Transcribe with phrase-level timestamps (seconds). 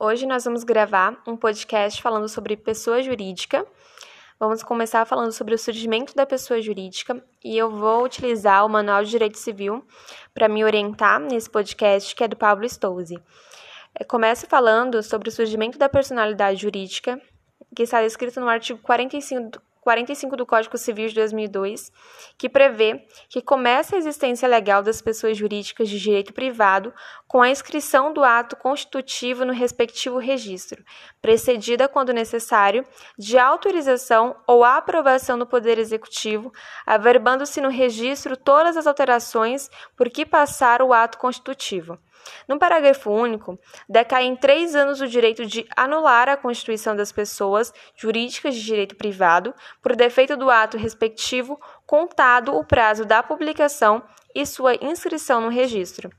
[0.00, 3.66] Hoje nós vamos gravar um podcast falando sobre pessoa jurídica.
[4.38, 9.02] Vamos começar falando sobre o surgimento da pessoa jurídica e eu vou utilizar o Manual
[9.02, 9.84] de Direito Civil
[10.32, 13.18] para me orientar nesse podcast, que é do Pablo Stouzi.
[13.92, 17.20] É, começo falando sobre o surgimento da personalidade jurídica,
[17.74, 21.90] que está descrito no artigo 45 45 do Código Civil de 2002,
[22.36, 26.92] que prevê que começa a existência legal das pessoas jurídicas de direito privado
[27.26, 30.84] com a inscrição do ato constitutivo no respectivo registro,
[31.22, 32.84] precedida, quando necessário,
[33.18, 36.52] de autorização ou aprovação do Poder Executivo,
[36.84, 41.98] averbando-se no registro todas as alterações por que passar o ato constitutivo.
[42.46, 47.72] No parágrafo único, decai em três anos o direito de anular a constituição das pessoas
[47.96, 54.02] jurídicas de direito privado por defeito do ato respectivo, contado o prazo da publicação
[54.34, 56.10] e sua inscrição no registro.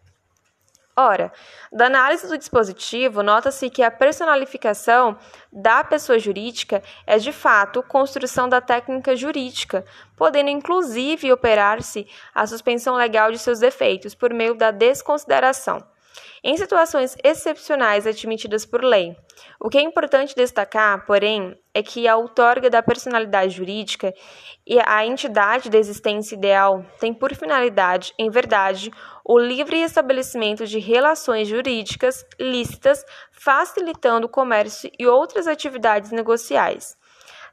[1.01, 1.31] Ora,
[1.71, 5.17] da análise do dispositivo, nota-se que a personalificação
[5.49, 9.85] da pessoa jurídica é de fato construção da técnica jurídica,
[10.17, 12.05] podendo inclusive operar-se
[12.35, 15.81] a suspensão legal de seus defeitos por meio da desconsideração
[16.43, 19.15] em situações excepcionais admitidas por lei.
[19.59, 24.13] O que é importante destacar, porém, é que a outorga da personalidade jurídica
[24.65, 28.91] e a entidade da existência ideal tem por finalidade, em verdade,
[29.23, 36.98] o livre estabelecimento de relações jurídicas lícitas, facilitando o comércio e outras atividades negociais.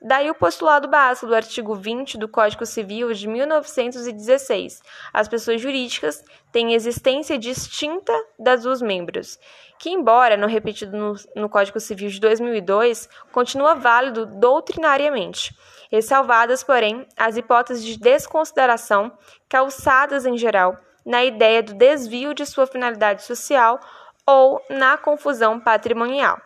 [0.01, 4.83] Daí o postulado básico do artigo 20 do Código Civil de 1916.
[5.13, 9.39] As pessoas jurídicas têm existência distinta das dos membros,
[9.79, 15.57] que, embora não repetido no, no Código Civil de 2002, continua válido doutrinariamente,
[15.91, 19.13] ressalvadas, porém, as hipóteses de desconsideração
[19.49, 23.79] calçadas em geral na ideia do desvio de sua finalidade social
[24.27, 26.46] ou na confusão patrimonial.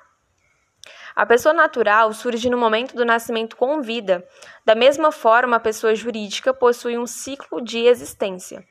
[1.21, 4.27] A pessoa natural surge no momento do nascimento com vida.
[4.65, 8.65] Da mesma forma, a pessoa jurídica possui um ciclo de existência.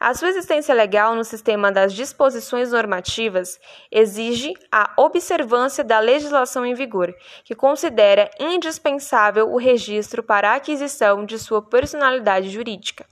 [0.00, 3.60] A sua existência legal no sistema das disposições normativas
[3.92, 7.14] exige a observância da legislação em vigor,
[7.44, 13.06] que considera indispensável o registro para a aquisição de sua personalidade jurídica.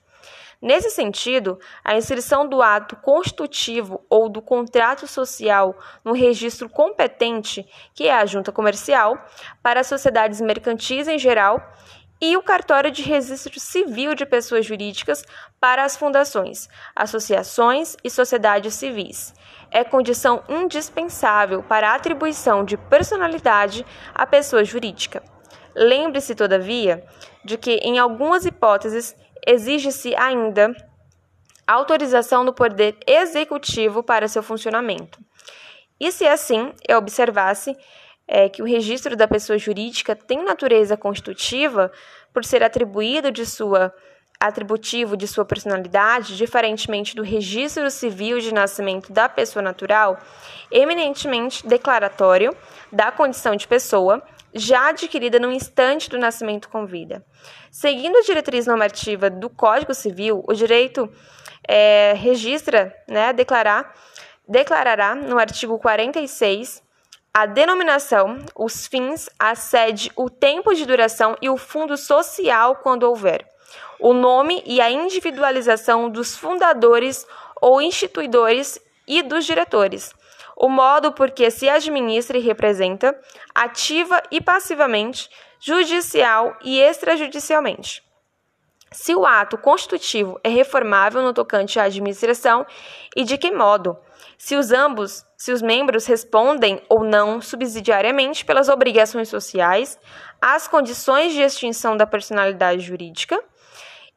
[0.62, 8.06] Nesse sentido, a inscrição do ato constitutivo ou do contrato social no registro competente, que
[8.06, 9.18] é a junta comercial,
[9.60, 11.60] para as sociedades mercantis em geral,
[12.20, 15.24] e o cartório de registro civil de pessoas jurídicas
[15.58, 19.34] para as fundações, associações e sociedades civis.
[19.68, 23.84] É condição indispensável para a atribuição de personalidade
[24.14, 25.24] à pessoa jurídica.
[25.74, 27.04] Lembre-se, todavia,
[27.44, 29.16] de que, em algumas hipóteses,
[29.46, 30.74] exige-se ainda
[31.66, 35.18] autorização do Poder Executivo para seu funcionamento.
[35.98, 37.76] E se assim eu observasse
[38.26, 41.92] é, que o registro da pessoa jurídica tem natureza constitutiva,
[42.32, 43.92] por ser atribuído de sua
[44.40, 50.18] atributivo de sua personalidade, diferentemente do registro civil de nascimento da pessoa natural,
[50.68, 52.56] eminentemente declaratório
[52.90, 54.20] da condição de pessoa,
[54.54, 57.24] já adquirida no instante do nascimento com vida.
[57.70, 61.10] Seguindo a diretriz normativa do Código Civil, o direito
[61.66, 63.94] é, registra, né, declarar,
[64.46, 66.82] declarará no artigo 46
[67.34, 73.04] a denominação, os fins, a sede, o tempo de duração e o fundo social quando
[73.04, 73.46] houver,
[73.98, 77.26] o nome e a individualização dos fundadores
[77.58, 80.12] ou instituidores e dos diretores,
[80.56, 83.18] o modo por que se administra e representa,
[83.54, 85.28] ativa e passivamente,
[85.60, 88.02] judicial e extrajudicialmente.
[88.90, 92.66] Se o ato constitutivo é reformável no tocante à administração
[93.16, 93.96] e de que modo,
[94.36, 99.98] se os ambos, se os membros respondem ou não subsidiariamente pelas obrigações sociais,
[100.40, 103.42] as condições de extinção da personalidade jurídica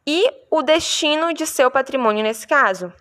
[0.06, 2.92] e o destino de seu patrimônio nesse caso.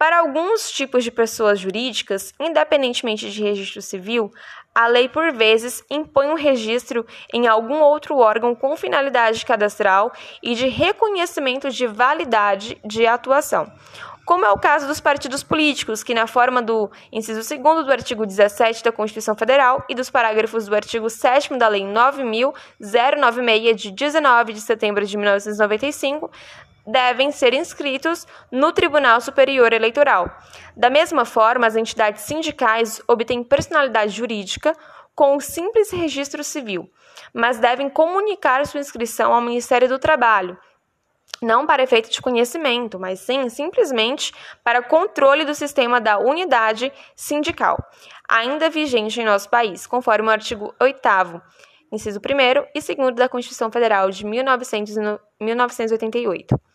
[0.00, 4.32] Para alguns tipos de pessoas jurídicas, independentemente de registro civil,
[4.74, 7.04] a lei por vezes impõe um registro
[7.34, 10.10] em algum outro órgão com finalidade cadastral
[10.42, 13.70] e de reconhecimento de validade de atuação.
[14.24, 18.24] Como é o caso dos partidos políticos, que, na forma do inciso 2 do artigo
[18.24, 24.54] 17 da Constituição Federal e dos parágrafos do artigo 7 da Lei 9.096, de 19
[24.54, 26.30] de setembro de 1995,
[26.90, 30.28] devem ser inscritos no Tribunal Superior Eleitoral.
[30.76, 34.74] Da mesma forma, as entidades sindicais obtêm personalidade jurídica
[35.14, 36.90] com o simples registro civil,
[37.32, 40.58] mas devem comunicar sua inscrição ao Ministério do Trabalho,
[41.42, 44.32] não para efeito de conhecimento, mas sim simplesmente
[44.62, 47.78] para controle do sistema da unidade sindical,
[48.28, 51.00] ainda vigente em nosso país, conforme o artigo 8
[51.92, 52.22] inciso 1
[52.74, 56.69] e 2 da Constituição Federal de 1988.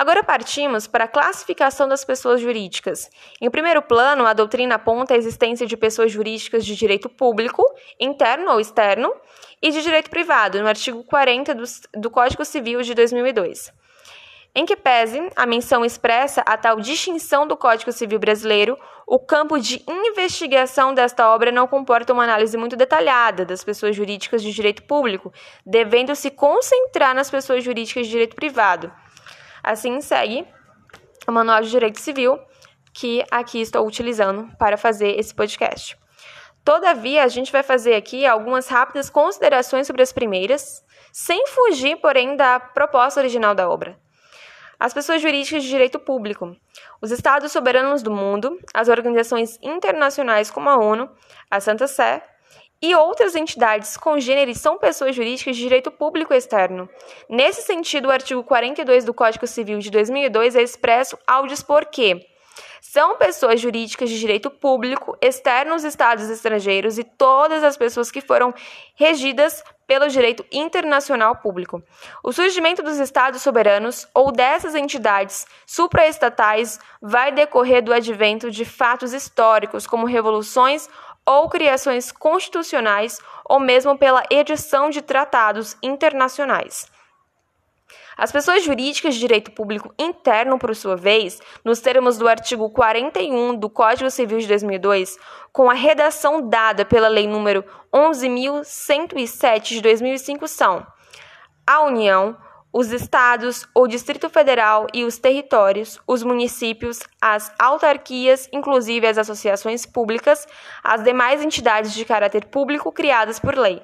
[0.00, 3.10] Agora partimos para a classificação das pessoas jurídicas.
[3.38, 7.62] Em primeiro plano, a doutrina aponta a existência de pessoas jurídicas de direito público,
[8.00, 9.12] interno ou externo,
[9.60, 11.64] e de direito privado, no artigo 40 do,
[11.98, 13.74] do Código Civil de 2002.
[14.54, 19.58] Em que pese a menção expressa a tal distinção do Código Civil brasileiro, o campo
[19.58, 24.82] de investigação desta obra não comporta uma análise muito detalhada das pessoas jurídicas de direito
[24.84, 25.30] público,
[25.66, 28.90] devendo se concentrar nas pessoas jurídicas de direito privado.
[29.70, 30.44] Assim segue
[31.28, 32.40] o Manual de Direito Civil,
[32.92, 35.96] que aqui estou utilizando para fazer esse podcast.
[36.64, 42.34] Todavia, a gente vai fazer aqui algumas rápidas considerações sobre as primeiras, sem fugir, porém,
[42.34, 43.96] da proposta original da obra.
[44.76, 46.56] As pessoas jurídicas de direito público,
[47.00, 51.08] os Estados soberanos do mundo, as organizações internacionais como a ONU,
[51.48, 52.24] a Santa Sé
[52.82, 56.88] e outras entidades congêneres são pessoas jurídicas de direito público externo.
[57.28, 62.26] Nesse sentido, o artigo 42 do Código Civil de 2002 é expresso ao dispor que
[62.80, 68.20] são pessoas jurídicas de direito público externos aos estados estrangeiros e todas as pessoas que
[68.20, 68.52] foram
[68.94, 71.82] regidas pelo direito internacional público.
[72.22, 79.12] O surgimento dos estados soberanos ou dessas entidades supraestatais vai decorrer do advento de fatos
[79.12, 80.88] históricos, como revoluções
[81.30, 86.90] ou criações constitucionais, ou mesmo pela edição de tratados internacionais.
[88.16, 93.54] As pessoas jurídicas de direito público interno, por sua vez, nos termos do artigo 41
[93.54, 95.16] do Código Civil de 2002,
[95.52, 100.84] com a redação dada pela Lei nº 11.107 de 2005, são
[101.64, 102.36] a União,
[102.72, 109.84] os estados, o Distrito Federal e os territórios, os municípios, as autarquias, inclusive as associações
[109.84, 110.46] públicas,
[110.82, 113.82] as demais entidades de caráter público criadas por lei.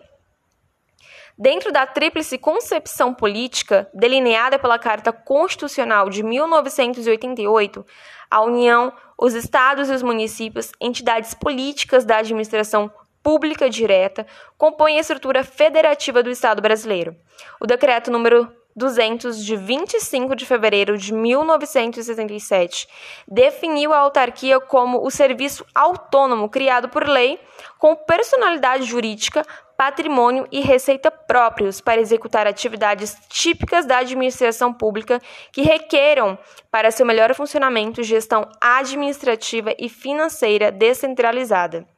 [1.38, 7.84] Dentro da tríplice concepção política delineada pela Carta Constitucional de 1988,
[8.30, 12.90] a União, os estados e os municípios, entidades políticas da administração
[13.22, 17.14] pública direta, compõem a estrutura federativa do Estado brasileiro.
[17.60, 22.86] O decreto número 200 de 25 de fevereiro de 1967
[23.26, 27.40] definiu a autarquia como o serviço autônomo criado por lei
[27.78, 29.42] com personalidade jurídica,
[29.78, 35.20] patrimônio e receita próprios para executar atividades típicas da administração pública
[35.50, 36.38] que requeram
[36.70, 41.95] para seu melhor funcionamento gestão administrativa e financeira descentralizada.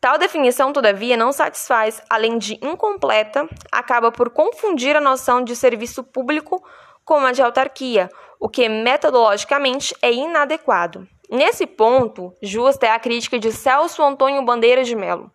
[0.00, 6.02] Tal definição, todavia, não satisfaz, além de incompleta, acaba por confundir a noção de serviço
[6.02, 6.64] público
[7.04, 8.08] com a de autarquia,
[8.38, 11.06] o que metodologicamente é inadequado.
[11.30, 15.30] Nesse ponto, justa é a crítica de Celso Antônio Bandeira de Mello.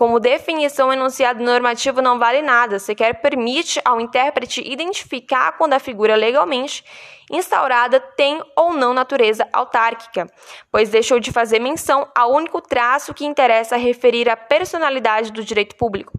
[0.00, 6.16] Como definição, enunciado normativo não vale nada, sequer permite ao intérprete identificar quando a figura
[6.16, 6.82] legalmente
[7.30, 10.26] instaurada tem ou não natureza autárquica,
[10.72, 15.76] pois deixou de fazer menção ao único traço que interessa referir à personalidade do direito
[15.76, 16.18] público.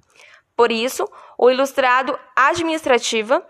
[0.56, 3.44] Por isso, o ilustrado administrativa,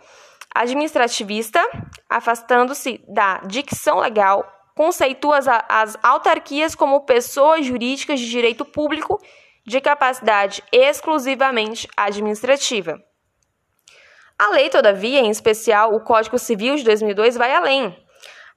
[0.56, 1.62] administrativista,
[2.10, 9.20] afastando-se da dicção legal, conceitua as autarquias como pessoas jurídicas de direito público
[9.72, 13.02] de capacidade exclusivamente administrativa.
[14.38, 17.98] A lei, todavia, em especial o Código Civil de 2002, vai além.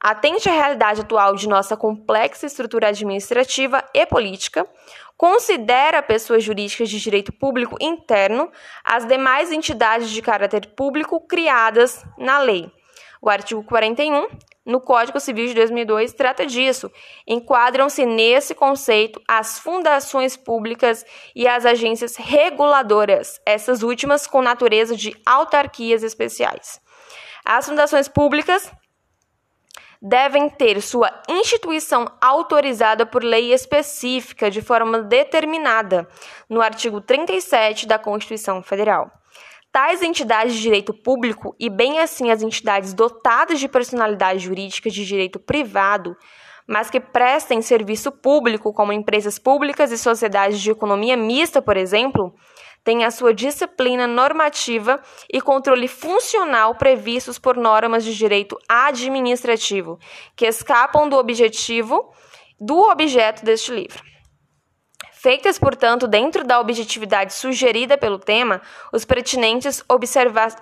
[0.01, 4.67] Atente à realidade atual de nossa complexa estrutura administrativa e política,
[5.17, 8.51] considera pessoas jurídicas de direito público interno
[8.85, 12.69] as demais entidades de caráter público criadas na lei.
[13.23, 14.27] O artigo 41
[14.65, 16.91] no Código Civil de 2002 trata disso.
[17.27, 21.05] Enquadram-se nesse conceito as fundações públicas
[21.35, 26.81] e as agências reguladoras, essas últimas com natureza de autarquias especiais.
[27.45, 28.73] As fundações públicas
[30.01, 36.07] devem ter sua instituição autorizada por lei específica de forma determinada
[36.49, 39.11] no artigo 37 da Constituição Federal.
[39.75, 45.05] Tais entidades de direito público e bem assim as entidades dotadas de personalidade jurídica de
[45.05, 46.17] direito privado,
[46.65, 52.33] mas que prestem serviço público, como empresas públicas e sociedades de economia mista, por exemplo,
[52.85, 59.99] têm a sua disciplina normativa e controle funcional previstos por normas de direito administrativo,
[60.37, 62.13] que escapam do objetivo
[62.61, 64.14] do objeto deste livro.
[65.25, 68.61] Feitas, portanto, dentro da objetividade sugerida pelo tema,
[69.07, 69.83] pertinentes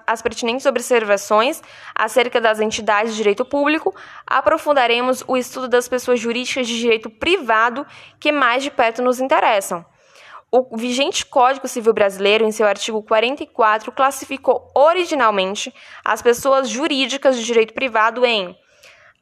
[0.06, 1.60] as pertinentes observações
[1.92, 3.92] acerca das entidades de direito público,
[4.24, 7.84] aprofundaremos o estudo das pessoas jurídicas de direito privado
[8.20, 9.84] que mais de perto nos interessam.
[10.48, 17.44] O vigente Código Civil Brasileiro, em seu artigo 44, classificou originalmente as pessoas jurídicas de
[17.44, 18.56] direito privado em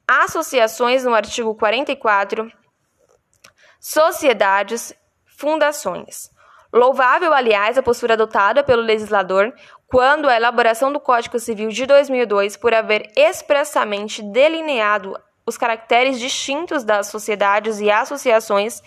[0.07, 2.53] associações, no artigo 44,
[3.81, 4.95] sociedades,
[5.41, 6.31] fundações.
[6.73, 9.53] Louvável, aliás, a postura adotada pelo legislador
[9.89, 16.85] quando a elaboração do Código Civil de 2002, por haver expressamente delineado os caracteres distintos
[16.85, 18.83] das sociedades e associações,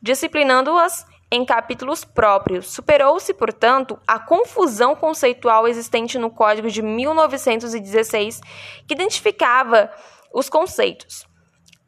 [0.00, 2.72] disciplinando-as em capítulos próprios.
[2.72, 8.40] Superou-se, portanto, a confusão conceitual existente no Código de 1916,
[8.86, 9.90] que identificava
[10.32, 11.28] os conceitos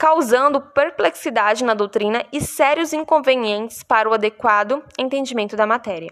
[0.00, 6.10] causando perplexidade na doutrina e sérios inconvenientes para o adequado entendimento da matéria.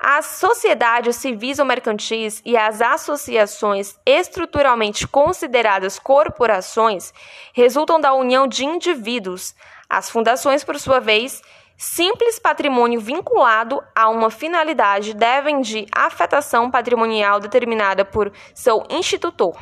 [0.00, 7.14] As sociedades civis ou mercantis e as associações estruturalmente consideradas corporações
[7.52, 9.54] resultam da união de indivíduos.
[9.88, 11.40] As fundações, por sua vez,
[11.76, 19.56] simples patrimônio vinculado a uma finalidade, devem de afetação patrimonial determinada por seu institutor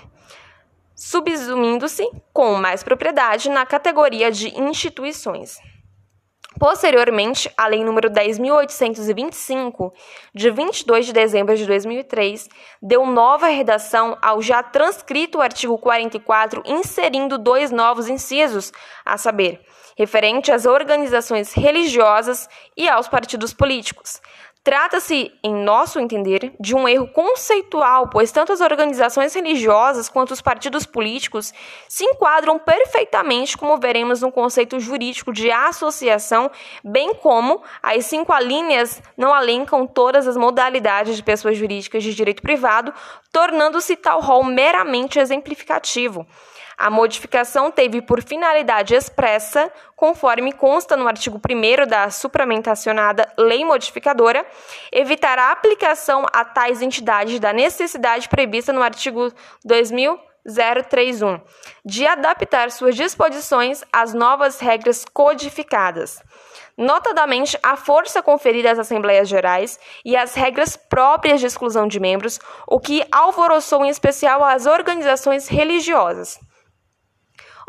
[1.03, 5.59] subsumindo-se com mais propriedade na categoria de instituições.
[6.61, 9.93] Posteriormente, a Lei nº 10.825,
[10.33, 12.49] de 22 de dezembro de 2003,
[12.81, 18.71] deu nova redação ao já transcrito artigo 44, inserindo dois novos incisos,
[19.05, 19.61] a saber,
[19.97, 24.21] referente às organizações religiosas e aos partidos políticos,
[24.65, 30.41] Trata-se, em nosso entender, de um erro conceitual, pois tanto as organizações religiosas quanto os
[30.41, 31.53] partidos políticos
[31.89, 36.49] se enquadram perfeitamente, como veremos no conceito jurídico de associação,
[36.85, 42.41] bem como as cinco alíneas não alencam todas as modalidades de pessoas jurídicas de direito
[42.41, 42.95] privado,
[43.33, 46.25] tornando-se tal rol meramente exemplificativo.
[46.83, 54.45] A modificação teve por finalidade expressa, conforme consta no artigo 1 da supramentacionada Lei Modificadora,
[54.91, 59.33] evitar a aplicação a tais entidades da necessidade prevista no artigo
[59.65, 61.41] 2031
[61.85, 66.21] de adaptar suas disposições às novas regras codificadas
[66.77, 72.41] notadamente a força conferida às Assembleias Gerais e as regras próprias de exclusão de membros,
[72.67, 76.41] o que alvoroçou em especial as organizações religiosas.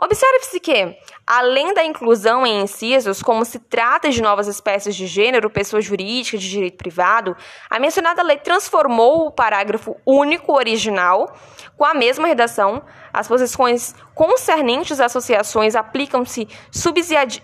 [0.03, 5.49] Observe-se que, além da inclusão em incisos, como se trata de novas espécies de gênero,
[5.49, 7.37] pessoas jurídicas de direito privado,
[7.69, 11.33] a mencionada lei transformou o parágrafo único original
[11.77, 12.83] com a mesma redação.
[13.13, 16.49] As posições concernentes às associações aplicam-se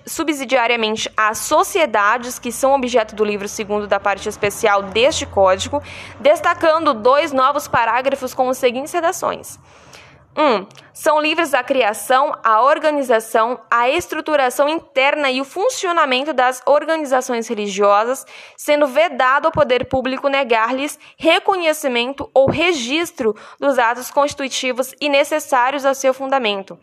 [0.06, 5.82] subsidiariamente às sociedades que são objeto do livro segundo da parte especial deste Código,
[6.20, 9.58] destacando dois novos parágrafos com as seguintes redações.
[10.38, 10.42] 1.
[10.42, 17.48] Um, são livres a criação, a organização, a estruturação interna e o funcionamento das organizações
[17.48, 18.26] religiosas,
[18.58, 25.96] sendo vedado ao poder público negar-lhes reconhecimento ou registro dos atos constitutivos e necessários ao
[25.96, 26.78] seu fundamento.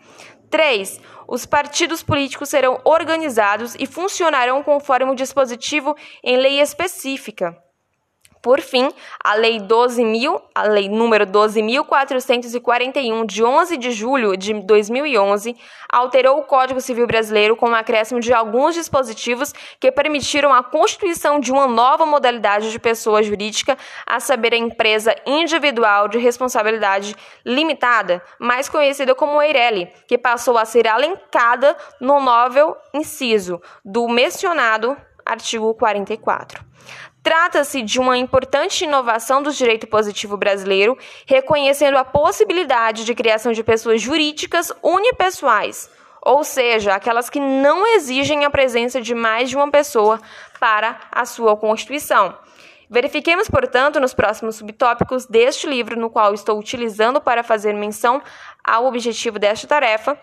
[0.51, 1.01] 3.
[1.29, 7.66] Os partidos políticos serão organizados e funcionarão conforme o dispositivo em lei específica.
[8.47, 8.93] Por fim,
[9.25, 15.57] a Lei 12.000, a Lei número 12.441, de 11 de julho de 2011,
[15.93, 21.41] alterou o Código Civil Brasileiro com o acréscimo de alguns dispositivos que permitiram a constituição
[21.41, 23.77] de uma nova modalidade de pessoa jurídica,
[24.07, 30.65] a saber, a empresa individual de responsabilidade limitada, mais conhecida como EIRELI, que passou a
[30.65, 36.65] ser alencada no novel inciso do mencionado artigo 44.
[37.27, 43.65] Trata-se de uma importante inovação do direito positivo brasileiro, reconhecendo a possibilidade de criação de
[43.65, 45.91] pessoas jurídicas unipessoais,
[46.23, 50.21] ou seja, aquelas que não exigem a presença de mais de uma pessoa
[50.61, 52.33] para a sua constituição.
[52.89, 58.23] Verifiquemos, portanto, nos próximos subtópicos deste livro, no qual estou utilizando para fazer menção
[58.63, 60.17] ao objetivo desta tarefa,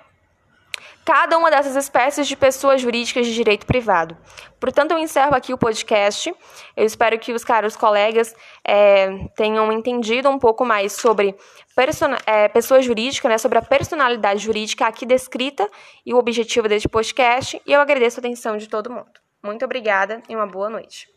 [1.06, 4.18] cada uma dessas espécies de pessoas jurídicas de direito privado.
[4.60, 6.34] Portanto, eu encerro aqui o podcast.
[6.76, 8.34] Eu espero que os caros colegas
[8.66, 11.36] é, tenham entendido um pouco mais sobre
[12.26, 15.70] é, pessoa jurídica, né, sobre a personalidade jurídica aqui descrita
[16.06, 17.62] e o objetivo deste podcast.
[17.66, 19.12] E eu agradeço a atenção de todo mundo.
[19.44, 21.14] Muito obrigada e uma boa noite.